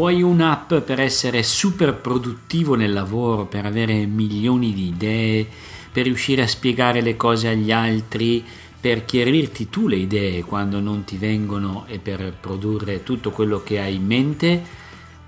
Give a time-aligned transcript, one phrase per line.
[0.00, 5.46] Vuoi un'app per essere super produttivo nel lavoro, per avere milioni di idee,
[5.92, 8.42] per riuscire a spiegare le cose agli altri,
[8.80, 13.78] per chiarirti tu le idee quando non ti vengono e per produrre tutto quello che
[13.78, 14.62] hai in mente?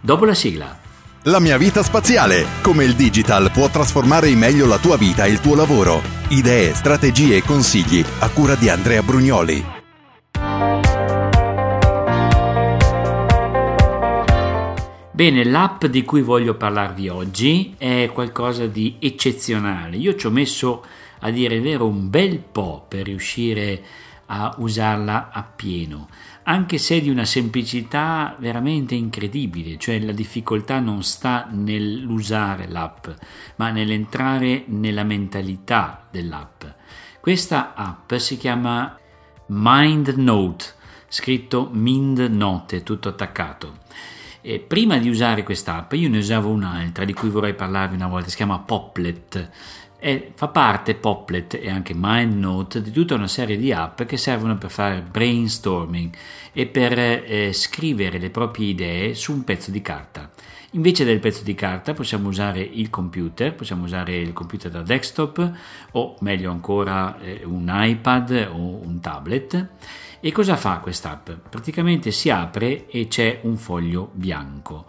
[0.00, 0.80] Dopo la sigla.
[1.24, 2.46] La mia vita spaziale.
[2.62, 6.00] Come il digital può trasformare in meglio la tua vita e il tuo lavoro.
[6.28, 9.81] Idee, strategie e consigli a cura di Andrea Brugnoli.
[15.14, 19.98] Bene, l'app di cui voglio parlarvi oggi è qualcosa di eccezionale.
[19.98, 20.82] Io ci ho messo
[21.18, 23.82] a dire il vero un bel po' per riuscire
[24.24, 26.08] a usarla appieno,
[26.44, 33.06] anche se di una semplicità veramente incredibile, cioè la difficoltà non sta nell'usare l'app,
[33.56, 36.64] ma nell'entrare nella mentalità dell'app.
[37.20, 38.98] Questa app si chiama
[39.48, 40.64] MindNote,
[41.06, 43.80] scritto Mind Note, tutto attaccato
[44.42, 48.28] e prima di usare quest'app io ne usavo un'altra di cui vorrei parlarvi una volta,
[48.28, 49.50] si chiama Poplet.
[50.04, 54.58] E fa parte Poplet e anche MindNote di tutta una serie di app che servono
[54.58, 56.12] per fare brainstorming
[56.52, 60.28] e per eh, scrivere le proprie idee su un pezzo di carta.
[60.72, 65.52] Invece del pezzo di carta possiamo usare il computer, possiamo usare il computer da desktop
[65.92, 69.68] o meglio ancora eh, un iPad o un tablet
[70.24, 71.30] e cosa fa quest'app?
[71.50, 74.86] Praticamente si apre e c'è un foglio bianco.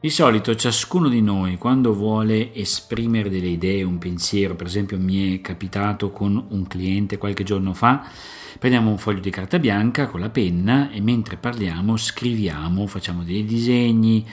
[0.00, 5.36] Di solito ciascuno di noi quando vuole esprimere delle idee, un pensiero, per esempio mi
[5.36, 8.08] è capitato con un cliente qualche giorno fa,
[8.58, 13.44] prendiamo un foglio di carta bianca con la penna e mentre parliamo scriviamo, facciamo dei
[13.44, 14.26] disegni,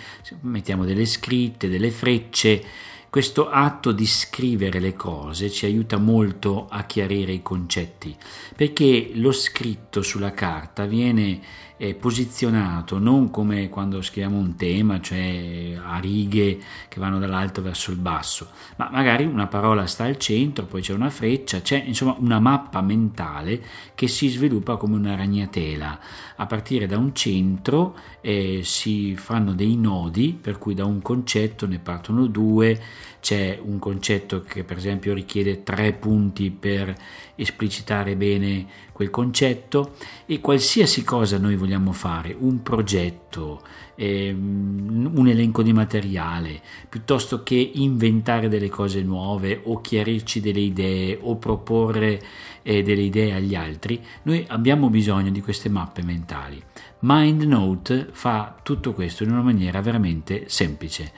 [0.44, 2.64] mettiamo delle scritte, delle frecce
[3.10, 8.16] questo atto di scrivere le cose ci aiuta molto a chiarire i concetti,
[8.56, 11.40] perché lo scritto sulla carta viene
[11.78, 17.92] eh, posizionato non come quando scriviamo un tema, cioè a righe che vanno dall'alto verso
[17.92, 22.16] il basso, ma magari una parola sta al centro, poi c'è una freccia, c'è insomma
[22.20, 23.64] una mappa mentale
[23.96, 26.00] che si sviluppa come una ragnatela.
[26.36, 31.68] A partire da un centro eh, si fanno dei nodi, per cui da un concetto
[31.68, 32.80] ne partono due,
[33.20, 36.96] c'è un concetto che per esempio richiede tre punti per
[37.36, 43.62] esplicitare bene quel concetto e qualsiasi cosa noi vogliamo fare, un progetto,
[43.96, 51.18] ehm, un elenco di materiale, piuttosto che inventare delle cose nuove o chiarirci delle idee
[51.22, 52.22] o proporre
[52.64, 56.62] eh, delle idee agli altri, noi abbiamo bisogno di queste mappe mentali.
[57.00, 61.12] MindNote fa tutto questo in una maniera veramente semplice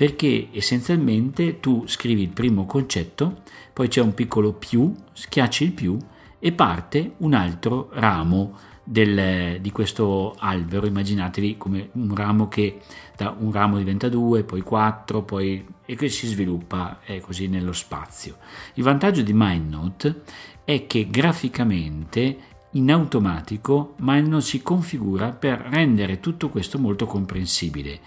[0.00, 3.42] perché essenzialmente tu scrivi il primo concetto,
[3.74, 5.98] poi c'è un piccolo più, schiacci il più
[6.38, 10.86] e parte un altro ramo del, di questo albero.
[10.86, 12.80] Immaginatevi come un ramo che
[13.14, 17.74] da un ramo diventa due, poi quattro, poi e che si sviluppa eh, così nello
[17.74, 18.38] spazio.
[18.76, 20.22] Il vantaggio di MindNote
[20.64, 22.38] è che graficamente
[22.72, 28.00] in automatico MindNote si configura per rendere tutto questo molto comprensibile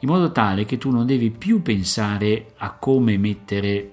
[0.00, 3.92] in modo tale che tu non devi più pensare a come mettere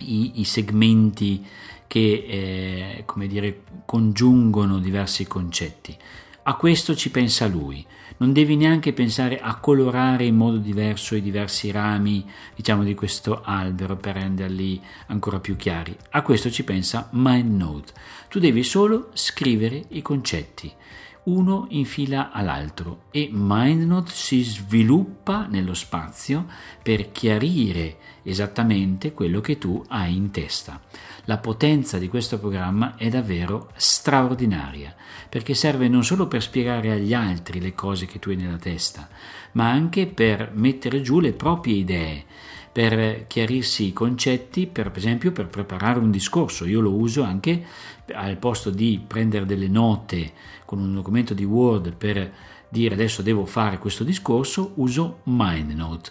[0.00, 1.44] i, i segmenti
[1.86, 5.96] che eh, come dire, congiungono diversi concetti.
[6.42, 7.84] A questo ci pensa lui.
[8.16, 13.42] Non devi neanche pensare a colorare in modo diverso i diversi rami, diciamo, di questo
[13.44, 15.96] albero per renderli ancora più chiari.
[16.10, 17.92] A questo ci pensa MindNote.
[18.28, 20.72] Tu devi solo scrivere i concetti
[21.24, 26.46] uno in fila all'altro e MindNote si sviluppa nello spazio
[26.82, 30.80] per chiarire esattamente quello che tu hai in testa.
[31.24, 34.94] La potenza di questo programma è davvero straordinaria
[35.28, 39.08] perché serve non solo per spiegare agli altri le cose che tu hai nella testa,
[39.52, 42.24] ma anche per mettere giù le proprie idee
[42.72, 46.66] per chiarirsi i concetti, per, per esempio per preparare un discorso.
[46.66, 47.64] Io lo uso anche
[48.12, 50.32] al posto di prendere delle note
[50.64, 52.32] con un documento di Word per
[52.68, 56.10] dire adesso devo fare questo discorso, uso MindNote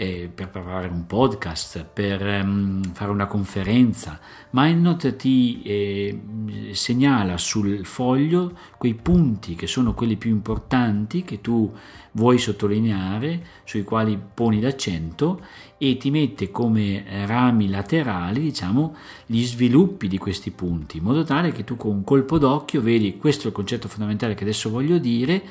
[0.00, 4.18] eh, per preparare un podcast, per um, fare una conferenza.
[4.50, 6.20] MindNote ti eh,
[6.72, 11.70] segnala sul foglio quei punti che sono quelli più importanti che tu
[12.12, 15.40] vuoi sottolineare, sui quali poni l'accento
[15.78, 18.94] e ti mette come rami laterali, diciamo,
[19.26, 23.16] gli sviluppi di questi punti, in modo tale che tu con un colpo d'occhio vedi
[23.16, 25.42] questo è il concetto fondamentale che adesso voglio dire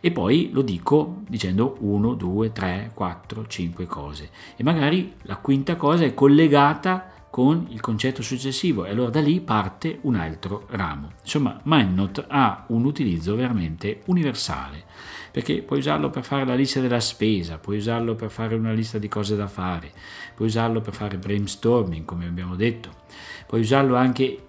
[0.00, 4.30] e poi lo dico dicendo 1, 2, 3, 4, 5 cose.
[4.56, 9.40] E magari la quinta cosa è collegata con il concetto successivo e allora da lì
[9.40, 11.10] parte un altro ramo.
[11.22, 14.84] Insomma, MindNote ha un utilizzo veramente universale
[15.36, 18.96] perché puoi usarlo per fare la lista della spesa, puoi usarlo per fare una lista
[18.96, 19.92] di cose da fare,
[20.34, 22.88] puoi usarlo per fare brainstorming, come abbiamo detto,
[23.46, 24.44] puoi usarlo anche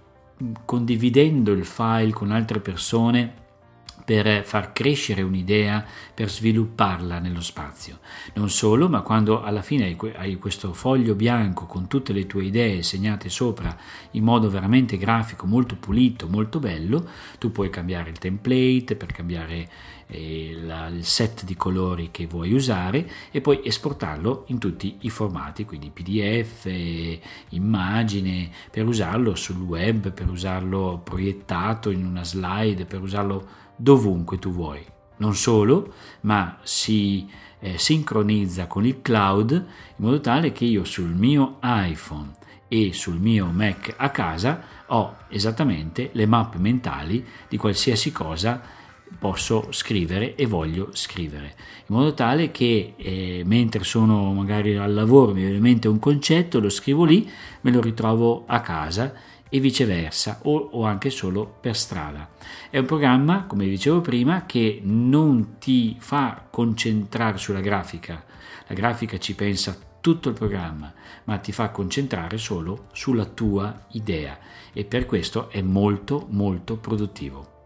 [0.64, 3.46] condividendo il file con altre persone
[4.02, 7.98] per far crescere un'idea, per svilupparla nello spazio.
[8.32, 12.82] Non solo, ma quando alla fine hai questo foglio bianco con tutte le tue idee
[12.82, 13.76] segnate sopra
[14.12, 17.06] in modo veramente grafico, molto pulito, molto bello,
[17.38, 19.68] tu puoi cambiare il template per cambiare
[20.10, 25.64] la, il set di colori che vuoi usare e poi esportarlo in tutti i formati,
[25.64, 26.68] quindi PDF,
[27.50, 33.46] immagine, per usarlo sul web, per usarlo proiettato in una slide, per usarlo
[33.76, 34.84] dovunque tu vuoi.
[35.18, 37.28] Non solo, ma si
[37.60, 39.64] eh, sincronizza con il cloud in
[39.96, 42.36] modo tale che io sul mio iPhone
[42.68, 48.76] e sul mio Mac a casa ho esattamente le mappe mentali di qualsiasi cosa
[49.18, 51.54] posso scrivere e voglio scrivere
[51.86, 55.98] in modo tale che eh, mentre sono magari al lavoro mi viene in mente un
[55.98, 57.28] concetto lo scrivo lì
[57.62, 59.14] me lo ritrovo a casa
[59.48, 62.28] e viceversa o, o, anche solo per strada.
[62.70, 68.24] È un programma, come dicevo prima, che non ti fa concentrare sulla grafica,
[68.66, 70.92] la grafica ci pensa tutto il programma,
[71.24, 74.38] ma ti fa concentrare solo sulla tua idea
[74.72, 77.57] e per questo è molto molto produttivo.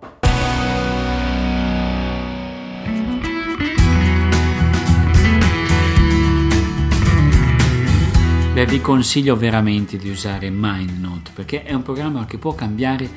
[8.62, 13.10] Beh, vi consiglio veramente di usare MindNote perché è un programma che può cambiare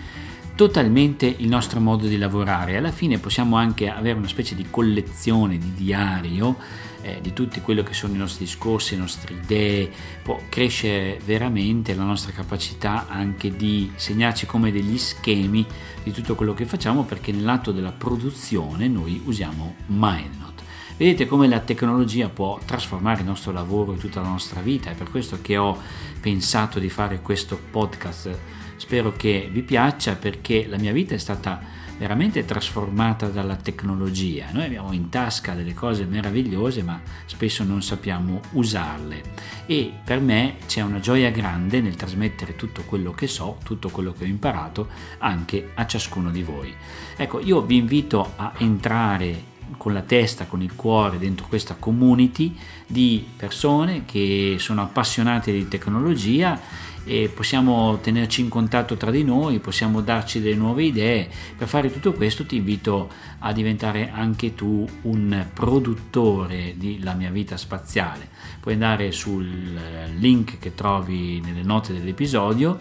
[0.55, 2.77] totalmente il nostro modo di lavorare.
[2.77, 6.57] Alla fine possiamo anche avere una specie di collezione, di diario
[7.03, 9.91] eh, di tutti quello che sono i nostri discorsi, le nostre idee,
[10.23, 15.63] può crescere veramente la nostra capacità anche di segnarci come degli schemi
[16.01, 20.54] di tutto quello che facciamo perché nell'atto della produzione noi usiamo MindNote.
[20.97, 24.95] Vedete come la tecnologia può trasformare il nostro lavoro e tutta la nostra vita, è
[24.95, 25.77] per questo che ho
[26.21, 28.39] pensato di fare questo podcast.
[28.77, 31.59] Spero che vi piaccia perché la mia vita è stata
[31.97, 34.47] veramente trasformata dalla tecnologia.
[34.53, 39.21] Noi abbiamo in tasca delle cose meravigliose ma spesso non sappiamo usarle
[39.65, 44.13] e per me c'è una gioia grande nel trasmettere tutto quello che so, tutto quello
[44.13, 44.87] che ho imparato
[45.17, 46.73] anche a ciascuno di voi.
[47.17, 52.55] Ecco, io vi invito a entrare con la testa, con il cuore dentro questa community
[52.87, 56.59] di persone che sono appassionate di tecnologia
[57.07, 61.29] e possiamo tenerci in contatto tra di noi, possiamo darci delle nuove idee.
[61.55, 63.09] Per fare tutto questo ti invito
[63.39, 68.29] a diventare anche tu un produttore di La mia vita spaziale.
[68.59, 69.79] Puoi andare sul
[70.17, 72.79] link che trovi nelle note dell'episodio